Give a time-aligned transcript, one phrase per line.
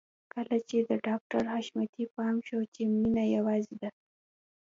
[0.33, 3.89] کله چې د ډاکټر حشمتي پام شو چې مينه يوازې ده.